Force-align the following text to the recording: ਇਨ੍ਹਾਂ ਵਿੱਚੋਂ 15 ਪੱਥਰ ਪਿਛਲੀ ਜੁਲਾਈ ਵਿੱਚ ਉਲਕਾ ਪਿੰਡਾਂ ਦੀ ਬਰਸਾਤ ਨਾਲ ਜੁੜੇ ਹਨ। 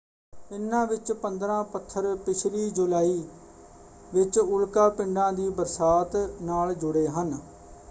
ਇਨ੍ਹਾਂ 0.51 0.85
ਵਿੱਚੋਂ 0.87 1.15
15 1.23 1.57
ਪੱਥਰ 1.71 2.05
ਪਿਛਲੀ 2.23 2.69
ਜੁਲਾਈ 2.71 3.23
ਵਿੱਚ 4.11 4.39
ਉਲਕਾ 4.39 4.89
ਪਿੰਡਾਂ 4.91 5.31
ਦੀ 5.33 5.49
ਬਰਸਾਤ 5.51 6.15
ਨਾਲ 6.41 6.73
ਜੁੜੇ 6.75 7.07
ਹਨ। 7.11 7.39